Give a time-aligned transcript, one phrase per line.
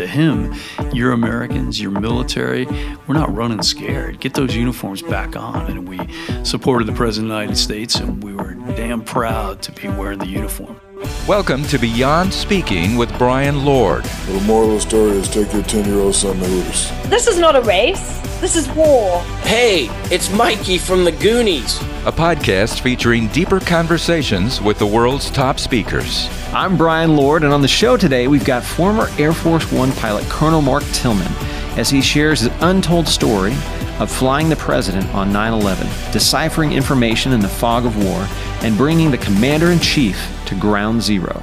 [0.00, 0.54] to him,
[0.92, 2.66] you're Americans, you're military.
[3.06, 4.20] We're not running scared.
[4.20, 5.70] Get those uniforms back on.
[5.70, 5.98] And we
[6.44, 10.18] supported the President of the United States, and we were damn proud to be wearing
[10.18, 10.80] the uniform.
[11.26, 14.04] Welcome to Beyond Speaking with Brian Lord.
[14.04, 16.90] The moral of the story is take your 10 year old son to Hooters.
[17.08, 18.18] This is not a race.
[18.42, 19.22] This is war.
[19.40, 21.80] Hey, it's Mikey from the Goonies.
[22.04, 26.28] A podcast featuring deeper conversations with the world's top speakers.
[26.52, 30.26] I'm Brian Lord, and on the show today, we've got former Air Force One pilot
[30.28, 31.32] Colonel Mark Tillman
[31.78, 33.54] as he shares his untold story
[34.00, 38.28] of flying the president on 9 11, deciphering information in the fog of war,
[38.60, 40.18] and bringing the commander in chief
[40.50, 41.42] to ground zero.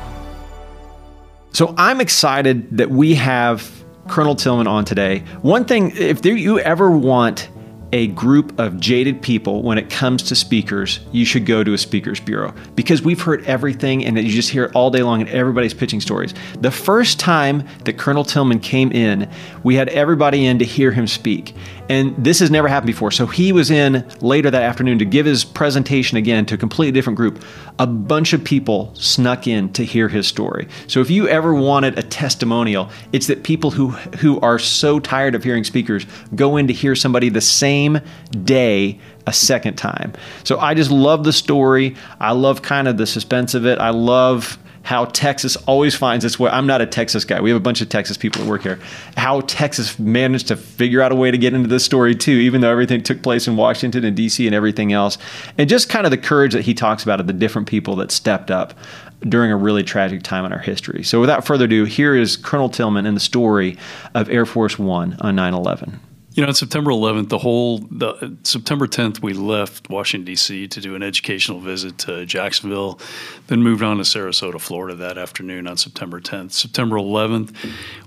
[1.54, 3.72] So I'm excited that we have
[4.08, 5.20] Colonel Tillman on today.
[5.42, 7.50] One thing, if there, you ever want
[7.94, 11.78] a group of jaded people when it comes to speakers, you should go to a
[11.78, 15.30] speakers bureau because we've heard everything and you just hear it all day long and
[15.30, 16.34] everybody's pitching stories.
[16.60, 19.30] The first time that Colonel Tillman came in,
[19.64, 21.56] we had everybody in to hear him speak.
[21.90, 23.12] And this has never happened before.
[23.12, 26.92] So he was in later that afternoon to give his presentation again to a completely
[26.92, 27.44] different group.
[27.80, 30.68] A bunch of people snuck in to hear his story.
[30.88, 35.36] So if you ever wanted a testimonial, it's that people who who are so tired
[35.36, 38.00] of hearing speakers go in to hear somebody the same
[38.44, 40.14] day a second time.
[40.44, 41.96] So I just love the story.
[42.20, 43.80] I love kind of the suspense of it.
[43.80, 44.58] I love
[44.88, 46.50] how Texas always finds its way.
[46.50, 47.42] I'm not a Texas guy.
[47.42, 48.80] We have a bunch of Texas people that work here.
[49.18, 52.62] How Texas managed to figure out a way to get into this story too, even
[52.62, 54.48] though everything took place in Washington and D.C.
[54.48, 55.18] and everything else.
[55.58, 58.12] And just kind of the courage that he talks about of the different people that
[58.12, 58.76] stepped up
[59.24, 61.04] during a really tragic time in our history.
[61.04, 63.78] So without further ado, here is Colonel Tillman and the story
[64.16, 66.00] of Air Force One on 9 11.
[66.38, 70.68] You know, on September 11th, the whole the, September 10th, we left Washington D.C.
[70.68, 73.00] to do an educational visit to Jacksonville,
[73.48, 76.52] then moved on to Sarasota, Florida that afternoon on September 10th.
[76.52, 77.56] September 11th,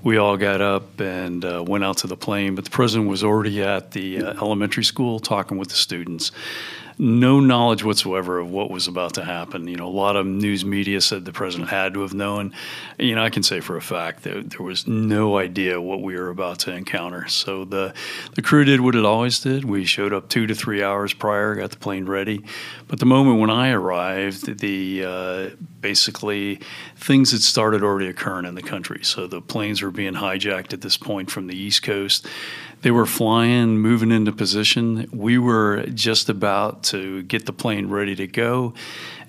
[0.05, 3.25] we all got up and uh, went out to the plane, but the president was
[3.25, 6.31] already at the uh, elementary school talking with the students
[7.01, 9.66] no knowledge whatsoever of what was about to happen.
[9.66, 12.53] You know, a lot of news media said the president had to have known.
[12.99, 16.15] You know, I can say for a fact that there was no idea what we
[16.15, 17.27] were about to encounter.
[17.28, 17.94] So the
[18.34, 19.65] the crew did what it always did.
[19.65, 22.44] We showed up two to three hours prior, got the plane ready.
[22.87, 25.50] But the moment when I arrived, the uh,
[25.81, 26.61] basically
[26.97, 29.00] things had started already occurring in the country.
[29.05, 32.27] So the planes were being hijacked at this point from the East Coast.
[32.83, 35.09] They were flying, moving into position.
[35.13, 38.75] We were just about to get the plane ready to go.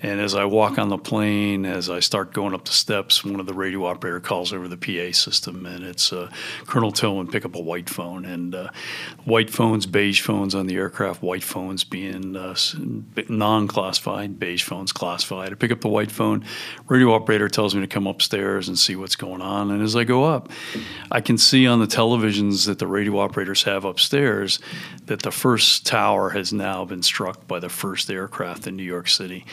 [0.02, 3.38] And as I walk on the plane, as I start going up the steps, one
[3.38, 6.28] of the radio operator calls over the PA system, and it's uh,
[6.66, 8.24] Colonel Tillman pick up a white phone.
[8.24, 8.70] And uh,
[9.24, 12.56] white phones, beige phones on the aircraft, white phones being uh,
[13.28, 15.52] non-classified, beige phones classified.
[15.52, 16.44] I pick up the white phone.
[16.88, 19.70] Radio operator tells me to come upstairs and see what's going on.
[19.70, 20.50] And as I go up,
[21.12, 24.58] I can see on the televisions that the radio operators have upstairs
[25.06, 29.08] that the first tower has now been struck by the first aircraft in New York
[29.08, 29.44] City.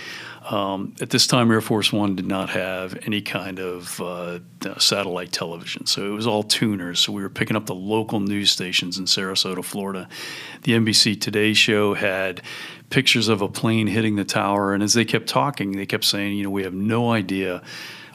[0.50, 4.40] Um, at this time, Air Force One did not have any kind of uh,
[4.80, 7.00] satellite television, so it was all tuners.
[7.00, 10.10] So we were picking up the local news stations in Sarasota, Florida.
[10.64, 12.42] The NBC Today show had
[12.90, 16.36] pictures of a plane hitting the tower, and as they kept talking, they kept saying,
[16.36, 17.62] "You know, we have no idea."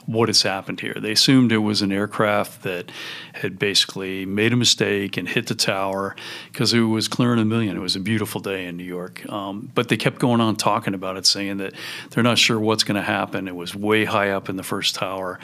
[0.05, 0.95] What has happened here.
[0.99, 2.91] They assumed it was an aircraft that
[3.33, 6.15] had basically made a mistake and hit the tower
[6.51, 7.75] because it was clearing a million.
[7.75, 9.27] It was a beautiful day in New York.
[9.31, 11.73] Um, but they kept going on talking about it, saying that
[12.11, 13.47] they're not sure what's going to happen.
[13.47, 15.39] It was way high up in the first tower,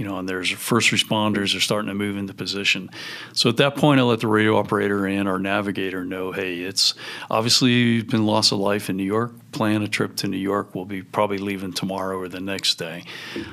[0.00, 2.88] you know, and there's first responders are starting to move into position.
[3.34, 6.94] So at that point, I let the radio operator and our navigator know, hey, it's
[7.30, 9.34] obviously been loss of life in New York.
[9.52, 10.74] Plan a trip to New York.
[10.74, 13.04] We'll be probably leaving tomorrow or the next day.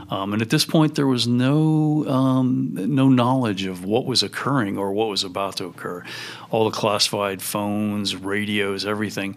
[0.10, 4.78] Um, and at this point, there was no um, no knowledge of what was occurring
[4.78, 6.06] or what was about to occur.
[6.50, 9.36] All the classified phones, radios, everything,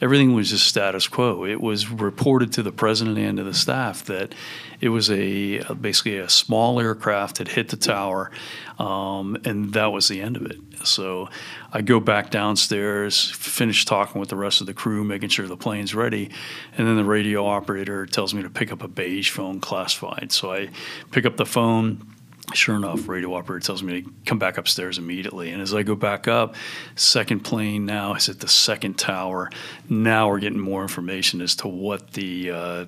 [0.00, 1.44] everything was just status quo.
[1.44, 4.34] It was reported to the president and to the staff that
[4.80, 8.30] it was a basically a small aircraft had hit the tower,
[8.78, 10.58] um, and that was the end of it.
[10.84, 11.28] So
[11.72, 15.56] I go back downstairs, finish talking with the rest of the crew, making sure the
[15.56, 16.30] plane's ready,
[16.76, 20.32] and then the radio operator tells me to pick up a beige phone classified.
[20.32, 20.70] So I
[21.10, 22.06] pick up the phone.
[22.52, 25.50] Sure enough, radio operator tells me to come back upstairs immediately.
[25.50, 26.56] And as I go back up,
[26.96, 29.50] second plane now is at the second tower.
[29.88, 32.84] Now we're getting more information as to what the uh,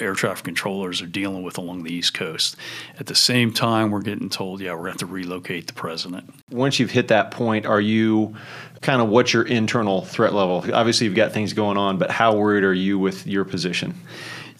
[0.00, 2.56] air traffic controllers are dealing with along the East Coast.
[2.98, 5.72] At the same time, we're getting told, yeah, we're going to have to relocate the
[5.72, 6.34] president.
[6.50, 8.34] Once you've hit that point, are you
[8.80, 10.64] kind of what's your internal threat level?
[10.72, 13.94] Obviously, you've got things going on, but how worried are you with your position?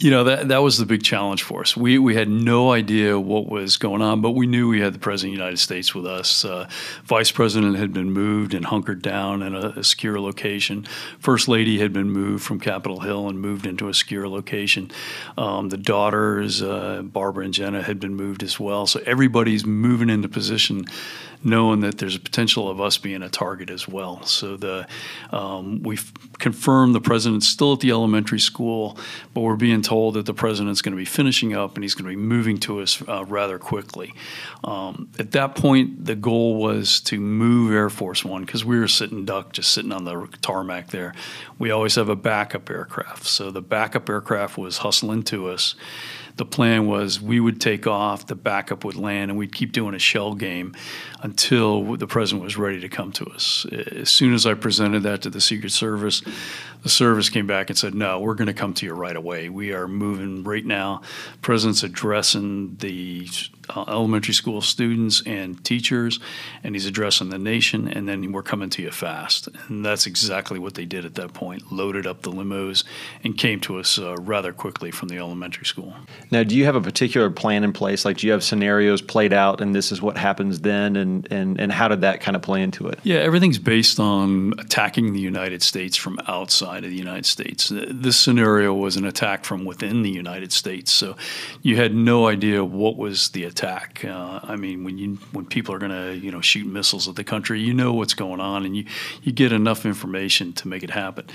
[0.05, 1.79] You know that that was the big challenge for us.
[1.79, 4.99] We we had no idea what was going on, but we knew we had the
[4.99, 6.45] president of the United States with us.
[6.45, 6.69] Uh,
[7.05, 10.87] Vice president had been moved and hunkered down in a, a, secure location.
[11.19, 14.91] First lady had been moved from Capitol Hill and moved into a secure location.
[15.39, 18.87] Um, the daughters, uh, Barbara and Jenna, had been moved as well.
[18.87, 20.85] So everybody's moving into position
[21.45, 24.23] knowing that there's a potential of us being a target as well.
[24.25, 24.87] So the
[25.31, 28.99] um, we've confirmed the president's still at the elementary school,
[29.35, 32.11] but we're being told that the president's going to be finishing up and he's going
[32.11, 34.15] to be moving to us uh, rather quickly.
[34.65, 38.89] Um, at that point, the goal was to move Air Force One because we were
[38.89, 41.15] sitting duck, just sitting on the tarmac there.
[41.59, 45.75] We always have a backup aircraft, so the backup aircraft was hustling to us
[46.37, 49.95] the plan was we would take off, the backup would land, and we'd keep doing
[49.95, 50.75] a shell game
[51.23, 53.67] until the president was ready to come to us.
[53.71, 56.23] As soon as I presented that to the Secret Service,
[56.83, 59.49] the service came back and said, "No, we're going to come to you right away.
[59.49, 61.03] We are moving right now."
[61.41, 63.29] President's addressing the
[63.69, 66.21] uh, elementary school students and teachers,
[66.63, 69.49] and he's addressing the nation, and then we're coming to you fast.
[69.69, 71.73] And that's exactly what they did at that point.
[71.73, 72.85] Loaded up the limos
[73.23, 75.95] and came to us uh, rather quickly from the elementary school.
[76.31, 78.05] Now, do you have a particular plan in place?
[78.05, 81.61] Like, do you have scenarios played out, and this is what happens then, and and
[81.61, 82.99] and how did that kind of play into it?
[83.03, 87.73] Yeah, everything's based on attacking the United States from outside of the United States.
[87.73, 91.17] This scenario was an attack from within the United States, so
[91.63, 94.05] you had no idea what was the attack.
[94.05, 97.15] Uh, I mean, when you when people are going to you know shoot missiles at
[97.15, 98.85] the country, you know what's going on, and you
[99.23, 101.27] you get enough information to make it happen.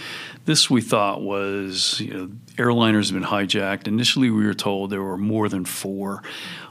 [0.44, 3.88] This we thought was you know airliners have been hijacked.
[3.88, 6.22] Initially, we were told there were more than four.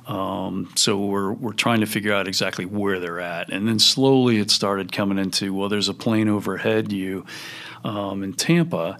[0.06, 4.38] Um, so we're we're trying to figure out exactly where they're at, and then slowly
[4.38, 7.24] it started coming into well, there's a plane overhead you
[7.84, 8.98] um, in Tampa,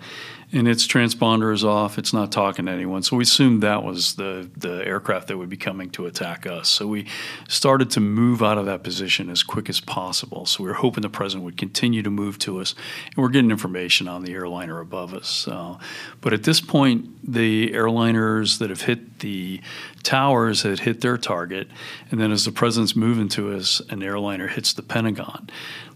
[0.53, 1.99] and its transponder is off.
[1.99, 3.03] It's not talking to anyone.
[3.03, 6.69] So we assumed that was the the aircraft that would be coming to attack us.
[6.69, 7.07] So we
[7.49, 10.47] started to move out of that position as quick as possible.
[10.47, 12.75] So we were hoping the president would continue to move to us,
[13.07, 15.47] and we're getting information on the airliner above us.
[15.47, 15.79] Uh,
[16.21, 19.61] but at this point, the airliners that have hit the
[20.03, 21.69] towers had hit their target,
[22.11, 25.51] and then as the president's moving to us, an airliner hits the Pentagon.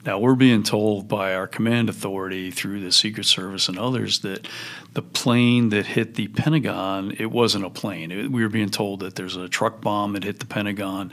[0.05, 4.49] Now, we're being told by our command authority through the Secret Service and others that
[4.95, 8.11] the plane that hit the Pentagon, it wasn't a plane.
[8.11, 11.13] It, we were being told that there's a truck bomb that hit the Pentagon,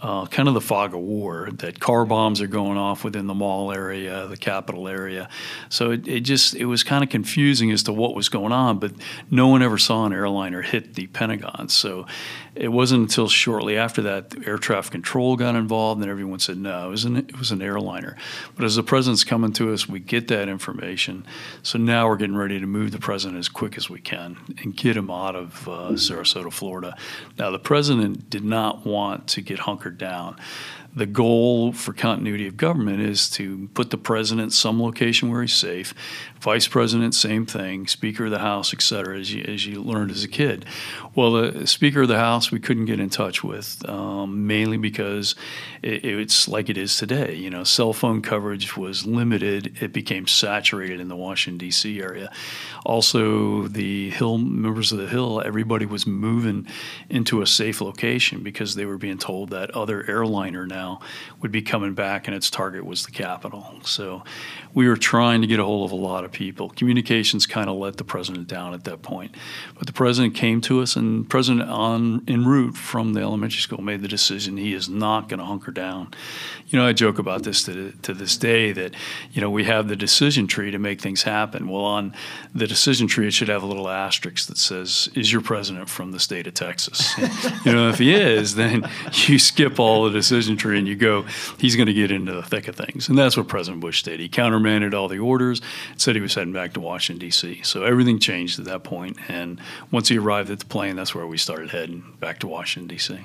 [0.00, 3.34] uh, kind of the fog of war, that car bombs are going off within the
[3.34, 5.28] mall area, the Capitol area.
[5.68, 8.80] So it, it just, it was kind of confusing as to what was going on,
[8.80, 8.92] but
[9.30, 11.68] no one ever saw an airliner hit the Pentagon.
[11.68, 12.06] So
[12.56, 16.88] it wasn't until shortly after that air traffic control got involved and everyone said no,
[16.88, 18.16] it was an, it was an airliner.
[18.56, 21.24] But as the president's coming to us, we get that information.
[21.62, 24.74] So now we're getting ready to move the president as quick as we can and
[24.76, 26.96] get him out of uh, Sarasota, Florida.
[27.38, 30.36] Now, the president did not want to get hunkered down
[30.94, 35.54] the goal for continuity of government is to put the president some location where he's
[35.54, 35.94] safe,
[36.38, 40.10] vice president same thing, speaker of the house, et cetera, as you, as you learned
[40.10, 40.66] as a kid.
[41.14, 45.34] Well, the speaker of the house we couldn't get in touch with, um, mainly because
[45.82, 47.34] it, it's like it is today.
[47.34, 52.02] You know, cell phone coverage was limited; it became saturated in the Washington D.C.
[52.02, 52.30] area.
[52.84, 56.66] Also, the Hill members of the Hill, everybody was moving
[57.08, 61.00] into a safe location because they were being told that other airliner now now
[61.40, 63.80] would be coming back, and its target was the Capitol.
[63.84, 64.22] So
[64.74, 66.70] we were trying to get a hold of a lot of people.
[66.70, 69.34] Communications kind of let the president down at that point.
[69.76, 73.82] But the president came to us, and president on en route from the elementary school
[73.82, 76.14] made the decision he is not going to hunker down.
[76.68, 78.94] You know, I joke about this to, to this day that,
[79.32, 81.68] you know, we have the decision tree to make things happen.
[81.68, 82.14] Well, on
[82.54, 86.12] the decision tree, it should have a little asterisk that says, Is your president from
[86.12, 87.16] the state of Texas?
[87.64, 88.88] you know, if he is, then
[89.26, 91.22] you skip all the decision tree and you go,
[91.58, 93.08] He's going to get into the thick of things.
[93.08, 94.20] And that's what President Bush did.
[94.20, 95.60] He countermanded all the orders,
[95.96, 97.62] said he was heading back to Washington, D.C.
[97.62, 99.18] So everything changed at that point.
[99.28, 99.60] And
[99.90, 103.18] once he arrived at the plane, that's where we started heading back to Washington, D.C.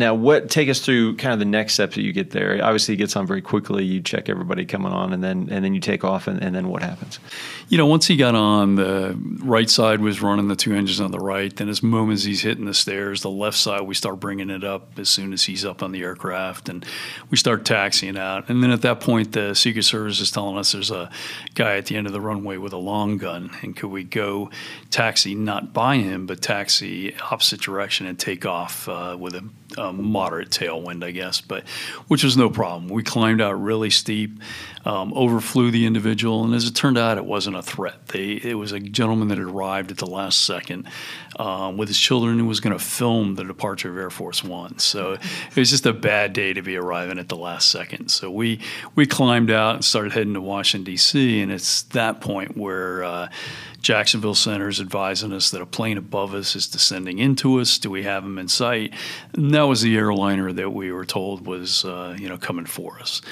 [0.00, 2.58] Now, what take us through kind of the next steps that you get there?
[2.64, 3.84] Obviously, it gets on very quickly.
[3.84, 6.68] You check everybody coming on, and then and then you take off, and, and then
[6.68, 7.20] what happens?
[7.68, 11.10] You know, once he got on, the right side was running the two engines on
[11.10, 11.54] the right.
[11.54, 14.64] Then, as moment as he's hitting the stairs, the left side we start bringing it
[14.64, 16.82] up as soon as he's up on the aircraft, and
[17.28, 18.48] we start taxiing out.
[18.48, 21.10] And then at that point, the Secret Service is telling us there's a
[21.54, 24.50] guy at the end of the runway with a long gun, and could we go
[24.88, 29.54] taxi not by him, but taxi opposite direction and take off uh, with him?
[29.92, 31.66] Moderate tailwind, I guess, but
[32.08, 32.88] which was no problem.
[32.88, 34.40] We climbed out really steep,
[34.84, 38.08] um, overflew the individual, and as it turned out, it wasn't a threat.
[38.08, 40.88] They, it was a gentleman that had arrived at the last second
[41.38, 44.78] um, with his children who was going to film the departure of Air Force One.
[44.78, 48.10] So it was just a bad day to be arriving at the last second.
[48.10, 48.60] So we
[48.94, 51.40] we climbed out and started heading to Washington D.C.
[51.40, 53.28] And it's that point where uh,
[53.82, 57.78] Jacksonville Center is advising us that a plane above us is descending into us.
[57.78, 58.94] Do we have them in sight?
[59.32, 62.98] And that was the airliner that we were told was uh, you know coming for
[62.98, 63.22] us.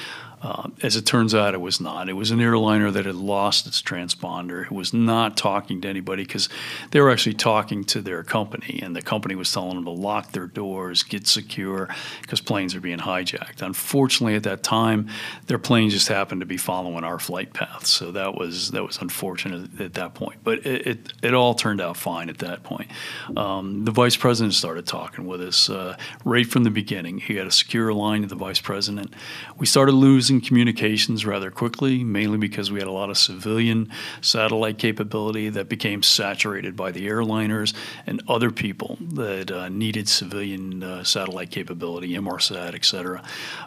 [0.41, 2.09] Uh, as it turns out, it was not.
[2.09, 4.67] It was an airliner that had lost its transponder.
[4.67, 6.49] It was not talking to anybody because
[6.93, 10.31] they were actually talking to their company, and the company was telling them to lock
[10.33, 11.89] their doors, get secure,
[12.23, 13.63] because planes are being hijacked.
[13.63, 15.09] Unfortunately, at that time,
[15.47, 18.99] their plane just happened to be following our flight path, so that was that was
[18.99, 20.39] unfortunate at that point.
[20.45, 22.91] But it it, it all turned out fine at that point.
[23.37, 27.19] Um, the vice president started talking with us uh, right from the beginning.
[27.19, 29.15] He had a secure line to the vice president.
[29.57, 33.91] We started losing losing communications rather quickly, mainly because we had a lot of civilian
[34.21, 37.75] satellite capability that became saturated by the airliners
[38.07, 43.23] and other people that uh, needed civilian uh, satellite capability, Inmarsat, et cetera.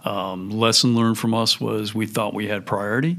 [0.05, 3.17] Um, lesson learned from us was we thought we had priority.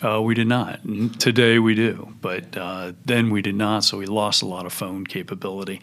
[0.00, 0.80] Uh, we did not.
[1.18, 4.72] Today we do, but uh, then we did not, so we lost a lot of
[4.72, 5.80] phone capability.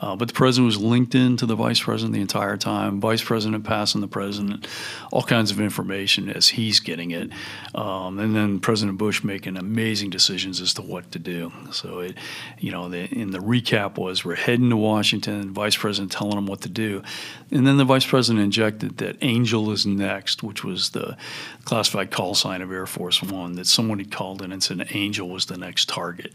[0.00, 3.22] Uh, but the president was linked in to the vice president the entire time, vice
[3.22, 4.66] president passing the president
[5.12, 7.30] all kinds of information as he's getting it.
[7.74, 11.52] Um, and then President Bush making amazing decisions as to what to do.
[11.72, 12.16] So it,
[12.58, 16.46] you know, the, in the recap was we're heading to Washington, Vice President telling him
[16.46, 17.02] what to do,
[17.50, 21.16] and then the Vice President injected that Angel is next, which was the
[21.64, 23.54] classified call sign of Air Force One.
[23.54, 26.32] That someone had called in and said Angel was the next target.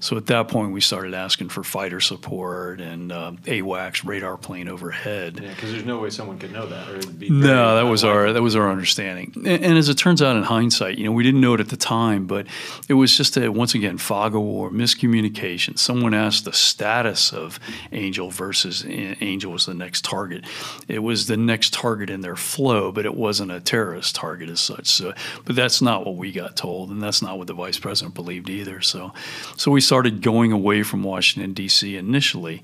[0.00, 4.68] So at that point, we started asking for fighter support and uh, AWACS radar plane
[4.68, 5.40] overhead.
[5.42, 8.04] Yeah, because there's no way someone could know that, or it'd be no, that was
[8.04, 9.32] our that was our understanding.
[9.36, 11.68] And, and, as it turns out, in hindsight, you know, we didn't know it at
[11.68, 12.46] the time, but
[12.88, 15.78] it was just a once again fog of war, miscommunication.
[15.78, 17.58] Someone asked the status of
[17.92, 20.44] Angel versus Angel was the next target.
[20.88, 24.60] It was the next target in their flow, but it wasn't a terrorist target as
[24.60, 24.86] such.
[24.86, 25.12] So,
[25.44, 28.50] but that's not what we got told, and that's not what the vice president believed
[28.50, 28.80] either.
[28.80, 29.12] So,
[29.56, 31.96] so we started going away from Washington D.C.
[31.96, 32.62] initially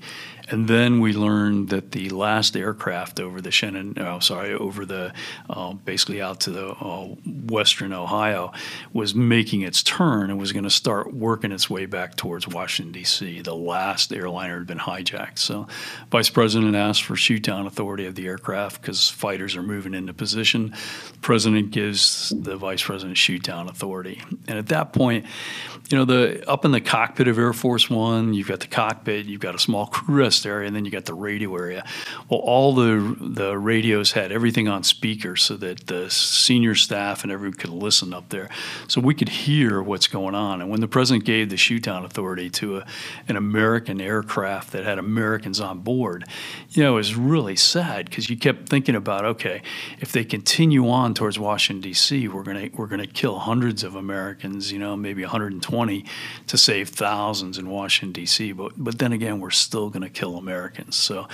[0.51, 5.13] and then we learned that the last aircraft over the Shannon, oh, sorry, over the
[5.49, 8.51] uh, basically out to the uh, western Ohio
[8.91, 12.91] was making its turn and was going to start working its way back towards Washington,
[12.91, 13.41] D.C.
[13.41, 15.37] The last airliner had been hijacked.
[15.37, 15.67] So,
[16.11, 20.13] Vice President asked for shoot down authority of the aircraft because fighters are moving into
[20.13, 20.73] position.
[21.13, 24.21] The President gives the Vice President shoot down authority.
[24.47, 25.25] And at that point,
[25.89, 29.25] you know, the up in the cockpit of Air Force One, you've got the cockpit,
[29.25, 31.85] you've got a small crew rest area, and then you got the radio area.
[32.29, 37.31] Well, all the the radios had everything on speaker so that the senior staff and
[37.31, 38.49] everyone could listen up there,
[38.87, 40.61] so we could hear what's going on.
[40.61, 42.85] And when the president gave the shoot down authority to a,
[43.27, 46.25] an American aircraft that had Americans on board,
[46.69, 49.61] you know, it was really sad because you kept thinking about, okay,
[49.99, 54.71] if they continue on towards Washington D.C., we're gonna we're gonna kill hundreds of Americans,
[54.71, 56.05] you know, maybe 120
[56.47, 58.51] to save thousands in Washington D.C.
[58.51, 60.95] But but then again, we're still going to Americans.
[60.95, 61.27] So.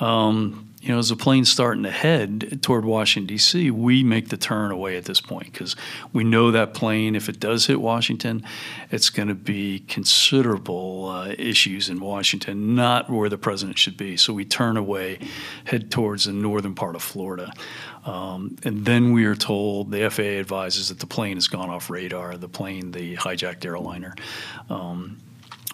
[0.00, 4.36] Um, you know, as the plane's starting to head toward Washington, D.C., we make the
[4.36, 5.76] turn away at this point because
[6.12, 8.44] we know that plane, if it does hit Washington,
[8.90, 14.16] it's going to be considerable uh, issues in Washington, not where the president should be.
[14.16, 15.20] So we turn away,
[15.66, 17.52] head towards the northern part of Florida.
[18.04, 21.90] Um, and then we are told the FAA advises that the plane has gone off
[21.90, 24.16] radar, the plane, the hijacked airliner.
[24.68, 25.18] Um,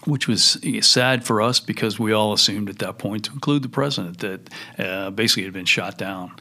[0.04, 3.68] which was sad for us because we all assumed at that point, to include the
[3.68, 6.32] president, that uh, basically had been shot down.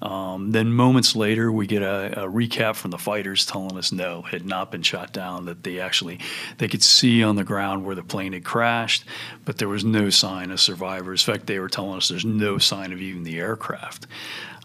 [0.00, 4.22] Um, then moments later, we get a, a, recap from the fighters telling us no,
[4.22, 5.44] had not been shot down.
[5.44, 6.18] That they actually
[6.58, 9.04] they could see on the ground where the plane had crashed,
[9.44, 11.26] but there was no sign of survivors.
[11.26, 14.06] In fact, they were telling us there's no sign of even the aircraft.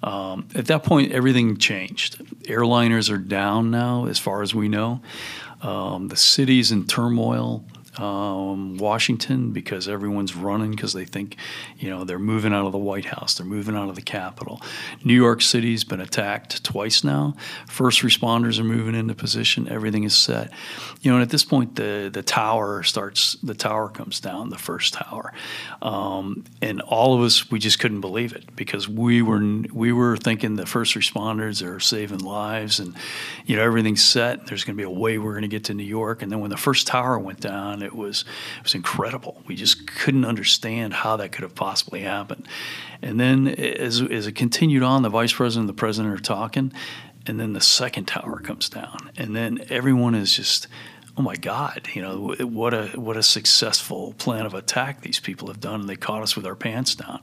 [0.03, 2.19] Um, at that point, everything changed.
[2.43, 5.01] Airliners are down now, as far as we know.
[5.61, 7.65] Um, the city's in turmoil
[7.99, 11.37] um, Washington because everyone's running because they think,
[11.77, 14.61] you know, they're moving out of the White House, they're moving out of the Capitol.
[15.03, 17.35] New York City's been attacked twice now.
[17.67, 19.67] First responders are moving into position.
[19.69, 20.51] Everything is set.
[21.01, 23.33] You know, and at this point, the the tower starts.
[23.43, 24.49] The tower comes down.
[24.49, 25.33] The first tower,
[25.81, 29.41] um, and all of us we just couldn't believe it because we were
[29.73, 32.95] we were thinking the first responders are saving lives and
[33.45, 34.45] you know everything's set.
[34.47, 36.21] There's going to be a way we're going to get to New York.
[36.21, 38.25] And then when the first tower went down it was
[38.57, 39.41] it was incredible.
[39.47, 42.47] We just couldn't understand how that could have possibly happened.
[43.01, 46.71] And then as as it continued on, the vice president and the president are talking,
[47.25, 50.67] and then the second tower comes down, and then everyone is just
[51.17, 55.47] oh my God, you know what a what a successful plan of attack these people
[55.47, 57.21] have done, and they caught us with our pants down.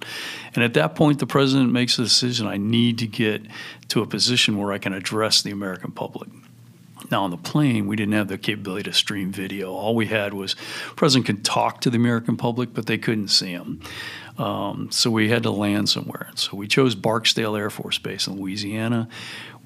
[0.55, 3.43] And at that point, the president makes the decision: I need to get
[3.89, 6.29] to a position where I can address the American public.
[7.11, 9.73] Now on the plane, we didn't have the capability to stream video.
[9.73, 10.57] All we had was
[10.97, 13.81] president could talk to the American public, but they couldn't see him.
[14.39, 16.31] Um, so we had to land somewhere.
[16.35, 19.09] So we chose Barksdale Air Force Base in Louisiana.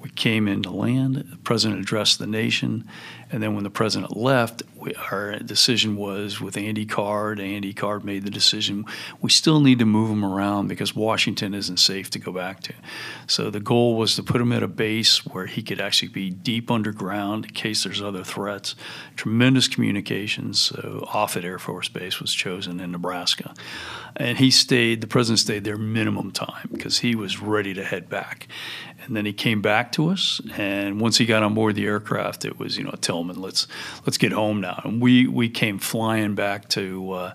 [0.01, 1.15] We came into land.
[1.15, 2.87] The president addressed the nation,
[3.31, 7.39] and then when the president left, we, our decision was with Andy Card.
[7.39, 8.85] Andy Card made the decision.
[9.19, 12.73] We still need to move him around because Washington isn't safe to go back to.
[13.27, 16.29] So the goal was to put him at a base where he could actually be
[16.29, 18.75] deep underground in case there's other threats.
[19.17, 20.59] Tremendous communications.
[20.59, 23.53] So Offutt Air Force Base was chosen in Nebraska,
[24.15, 25.01] and he stayed.
[25.01, 28.47] The president stayed there minimum time because he was ready to head back.
[29.05, 32.45] And then he came back to us, and once he got on board the aircraft,
[32.45, 33.67] it was you know Tillman, let's
[34.05, 34.81] let's get home now.
[34.83, 37.11] And we we came flying back to.
[37.11, 37.33] Uh,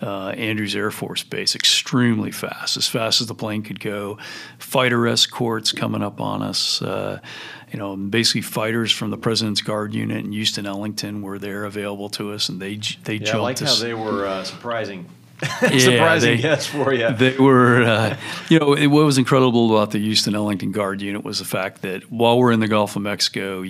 [0.00, 4.18] uh, Andrews Air Force Base extremely fast, as fast as the plane could go.
[4.58, 6.80] Fighter escorts coming up on us.
[6.80, 7.18] Uh,
[7.72, 12.08] you know, basically fighters from the President's Guard unit in Houston, Ellington were there available
[12.10, 15.06] to us, and they they Yeah, I jumped like how they were uh, surprising.
[15.62, 17.12] Yeah, surprising they- guests for you.
[17.12, 18.16] They were, uh,
[18.48, 21.82] you know, it, what was incredible about the Houston Ellington Guard unit was the fact
[21.82, 23.64] that while we're in the Gulf of Mexico,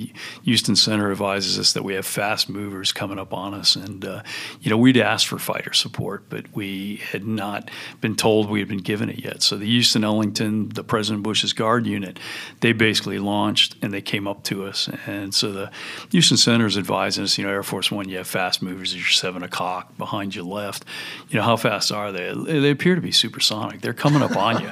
[0.45, 4.23] Houston Center advises us that we have fast movers coming up on us, and uh,
[4.61, 7.71] you know, we'd asked for fighter support, but we had not
[8.01, 9.43] been told we had been given it yet.
[9.43, 12.19] So the Houston Ellington, the President Bush's Guard unit,
[12.61, 15.71] they basically launched and they came up to us, and so the
[16.13, 18.99] Houston Center is advising us, you know, Air Force One, you have fast movers at
[18.99, 20.85] your seven o'clock behind you left.
[21.29, 22.33] You know, how fast are they?
[22.33, 23.81] They appear to be supersonic.
[23.81, 24.71] They're coming up on you.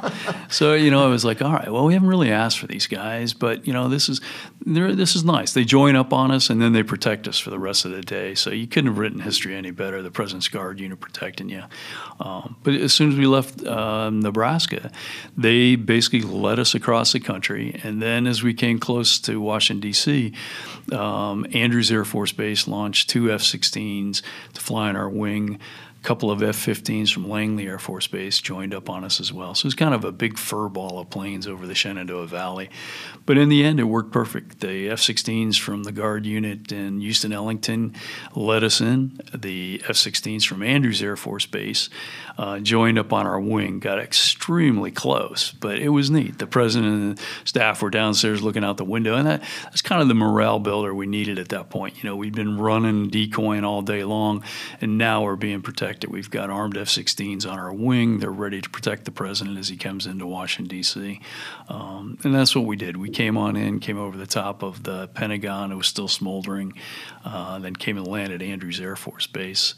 [0.48, 2.86] so you know, I was like, all right, well, we haven't really asked for these
[2.86, 4.20] guys, but you know, this is
[4.64, 5.52] this is nice.
[5.52, 8.00] They join up on us and then they protect us for the rest of the
[8.00, 8.34] day.
[8.34, 10.02] So you couldn't have written history any better.
[10.02, 11.62] The President's Guard unit protecting you.
[12.18, 14.90] Um, but as soon as we left um, Nebraska,
[15.36, 17.80] they basically led us across the country.
[17.84, 20.32] And then as we came close to Washington D.C.,
[20.92, 24.22] um, Andrews Air Force Base launched two F-16s
[24.54, 25.58] to fly in our wing
[26.06, 29.56] couple of F-15s from Langley Air Force Base joined up on us as well.
[29.56, 32.70] So it was kind of a big fur ball of planes over the Shenandoah Valley.
[33.26, 34.60] But in the end, it worked perfect.
[34.60, 37.96] The F-16s from the Guard unit in Houston Ellington
[38.36, 39.20] led us in.
[39.34, 41.90] The F-16s from Andrews Air Force Base
[42.38, 46.38] uh, joined up on our wing, got extremely close, but it was neat.
[46.38, 50.00] The president and the staff were downstairs looking out the window, and that, that's kind
[50.00, 51.96] of the morale builder we needed at that point.
[52.00, 54.44] You know, we'd been running, decoying all day long,
[54.80, 55.95] and now we're being protected.
[56.00, 58.18] That we've got armed F-16s on our wing.
[58.18, 61.20] They're ready to protect the president as he comes into Washington D.C.
[61.68, 62.96] Um, and that's what we did.
[62.96, 65.72] We came on in, came over the top of the Pentagon.
[65.72, 66.72] It was still smoldering.
[67.24, 69.74] Uh, then came and landed at Andrews Air Force Base.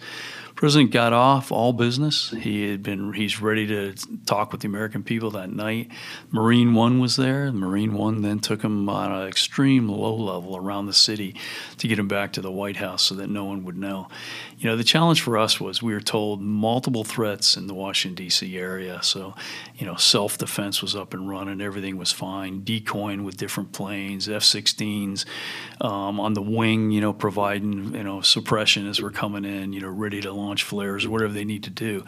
[0.58, 2.30] President got off all business.
[2.30, 3.94] He had been he's ready to
[4.26, 5.88] talk with the American people that night.
[6.32, 7.52] Marine One was there.
[7.52, 11.36] Marine One then took him on an extreme low level around the city
[11.76, 14.08] to get him back to the White House so that no one would know.
[14.58, 18.24] You know, the challenge for us was we were told multiple threats in the Washington
[18.24, 18.58] D.C.
[18.58, 19.00] area.
[19.02, 19.34] So,
[19.76, 22.64] you know, self defense was up and running, everything was fine.
[22.64, 25.24] Decoying with different planes, F-16s
[25.80, 29.80] um, on the wing, you know, providing you know suppression as we're coming in, you
[29.80, 32.04] know, ready to launch flares or whatever they need to do.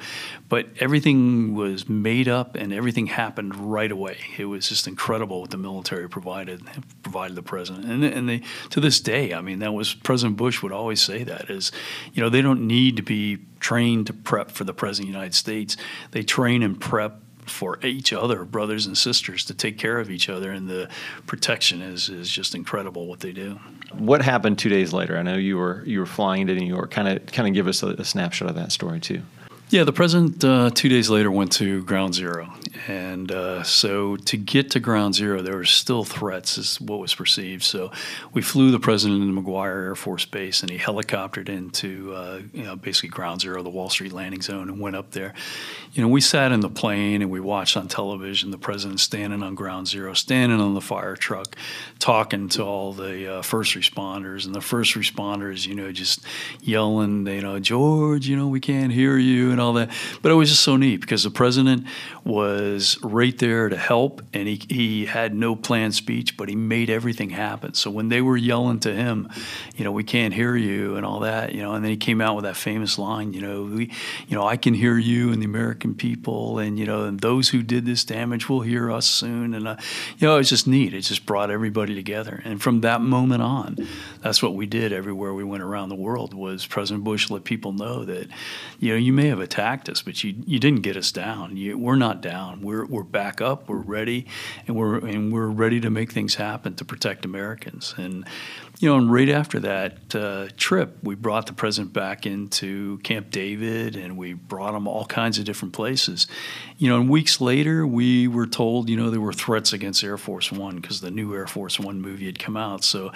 [0.49, 4.19] But everything was made up and everything happened right away.
[4.39, 6.63] It was just incredible what the military provided
[7.03, 7.85] provided the president.
[7.85, 11.23] And and they to this day, I mean, that was President Bush would always say
[11.25, 11.71] that is,
[12.13, 15.19] you know, they don't need to be trained to prep for the president of the
[15.19, 15.77] United States.
[16.13, 20.29] They train and prep for each other, brothers and sisters, to take care of each
[20.29, 20.89] other, and the
[21.27, 23.59] protection is is just incredible what they do.
[23.93, 25.17] What happened two days later?
[25.17, 26.91] I know you were you were flying to New York.
[26.91, 29.23] Kind of kind of give us a, a snapshot of that story too.
[29.71, 32.53] Yeah, the president uh, two days later went to Ground Zero,
[32.89, 37.15] and uh, so to get to Ground Zero, there were still threats, is what was
[37.15, 37.63] perceived.
[37.63, 37.93] So
[38.33, 42.65] we flew the president into McGuire Air Force Base, and he helicoptered into uh, you
[42.65, 45.35] know basically Ground Zero, the Wall Street landing zone, and went up there.
[45.93, 49.41] You know, we sat in the plane and we watched on television the president standing
[49.41, 51.55] on Ground Zero, standing on the fire truck,
[52.01, 56.25] talking to all the uh, first responders, and the first responders, you know, just
[56.61, 59.91] yelling, you know, George, you know, we can't hear you, and and all that.
[60.23, 61.87] But it was just so neat because the president
[62.25, 66.91] was right there to help, and he he had no planned speech, but he made
[66.91, 67.75] everything happen.
[67.75, 69.29] So when they were yelling to him,
[69.77, 72.21] you know, we can't hear you and all that, you know, and then he came
[72.21, 73.91] out with that famous line, you know, we,
[74.29, 77.49] you know, I can hear you and the American people, and you know, and those
[77.49, 79.77] who did this damage will hear us soon, and uh,
[80.19, 80.95] you know, it's just neat.
[80.95, 83.77] It just brought everybody together, and from that moment on,
[84.23, 86.35] that's what we did everywhere we went around the world.
[86.35, 88.29] Was President Bush let people know that,
[88.79, 91.57] you know, you may have attacked us, but you you didn't get us down.
[91.57, 92.63] You, we're not down.
[92.63, 93.69] We're we're back up.
[93.69, 94.27] We're ready,
[94.67, 97.95] and we're and we're ready to make things happen to protect Americans.
[97.97, 98.25] And
[98.79, 103.31] you know, and right after that uh, trip, we brought the president back into Camp
[103.31, 106.29] David, and we brought him all kinds of different places.
[106.79, 110.17] You know, and weeks later, we were told, you know, there were threats against Air
[110.17, 112.85] Force One because the new Air Force One movie had come out.
[112.85, 113.13] So,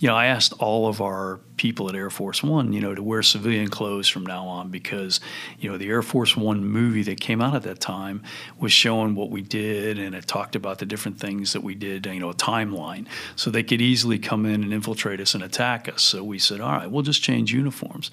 [0.00, 3.02] you know, I asked all of our people at Air Force One, you know, to
[3.02, 5.20] wear civilian clothes from now on because,
[5.58, 8.22] you know, the Air Force One movie that came out at that time
[8.58, 12.06] was showing what we did and it talked about the different things that we did,
[12.06, 13.06] you know, a timeline.
[13.36, 16.02] So they could easily come in and infiltrate us and attack us.
[16.02, 18.10] So we said, all right, we'll just change uniforms.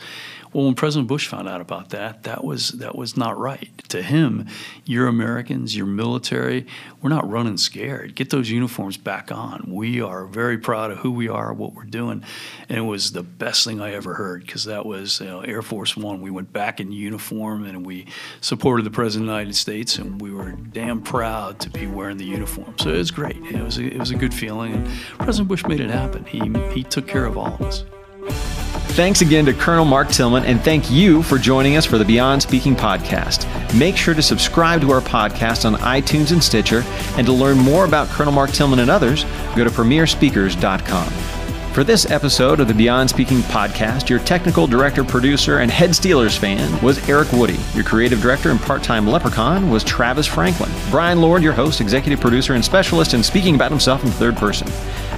[0.54, 3.69] Well, when President Bush found out about that, that was that was not right.
[3.89, 4.47] To him,
[4.86, 6.67] you're Americans, you're military.
[7.01, 8.15] We're not running scared.
[8.15, 9.65] Get those uniforms back on.
[9.67, 12.23] We are very proud of who we are, what we're doing,
[12.67, 15.63] and it was the best thing I ever heard because that was you know, Air
[15.63, 16.21] Force One.
[16.21, 18.06] We went back in uniform and we
[18.39, 22.17] supported the President of the United States, and we were damn proud to be wearing
[22.17, 22.77] the uniform.
[22.77, 23.38] So it was great.
[23.38, 26.23] It was a, it was a good feeling, and President Bush made it happen.
[26.25, 26.39] He
[26.71, 27.84] he took care of all of us.
[28.91, 32.43] Thanks again to Colonel Mark Tillman, and thank you for joining us for the Beyond
[32.43, 33.47] Speaking podcast.
[33.73, 36.84] Make sure to subscribe to our podcast on iTunes and Stitcher,
[37.17, 39.23] and to learn more about Colonel Mark Tillman and others,
[39.56, 41.40] go to premierspeakers.com.
[41.74, 46.38] For this episode of the Beyond Speaking podcast, your technical director, producer, and head Steelers
[46.38, 47.58] fan was Eric Woody.
[47.74, 50.70] Your creative director and part time leprechaun was Travis Franklin.
[50.90, 54.68] Brian Lord, your host, executive producer, and specialist in speaking about himself in third person.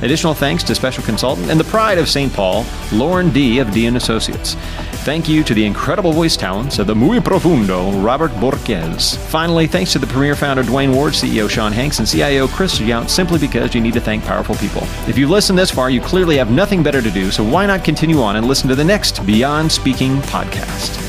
[0.03, 2.31] Additional thanks to special consultant and the pride of St.
[2.31, 3.57] Paul, Lauren D.
[3.57, 3.87] of D.
[3.87, 4.55] and Associates.
[5.03, 9.17] Thank you to the incredible voice talents of the muy profundo Robert Borquez.
[9.29, 13.09] Finally, thanks to the premier founder Dwayne Ward, CEO Sean Hanks, and CIO Chris Yount,
[13.09, 14.83] simply because you need to thank powerful people.
[15.05, 17.83] If you've listened this far, you clearly have nothing better to do, so why not
[17.83, 21.02] continue on and listen to the next Beyond Speaking podcast?